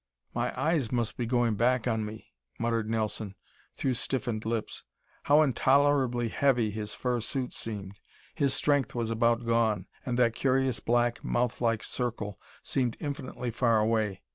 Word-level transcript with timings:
"My 0.33 0.51
eyes 0.59 0.91
must 0.91 1.15
be 1.15 1.27
going 1.27 1.53
back 1.53 1.87
on 1.87 2.03
me," 2.05 2.33
muttered 2.57 2.89
Nelson 2.89 3.35
through 3.77 3.93
stiffened 3.93 4.45
lips. 4.47 4.81
How 5.25 5.43
intolerably 5.43 6.29
heavy 6.29 6.71
his 6.71 6.95
fur 6.95 7.19
suit 7.19 7.53
seemed! 7.53 7.99
His 8.33 8.55
strength 8.55 8.95
was 8.95 9.11
about 9.11 9.45
gone 9.45 9.85
and 10.03 10.17
that 10.17 10.33
curious 10.33 10.79
black 10.79 11.23
mouthlike 11.23 11.83
circle 11.83 12.39
seemed 12.63 12.97
infinitely 12.99 13.51
far 13.51 13.77
away. 13.77 14.23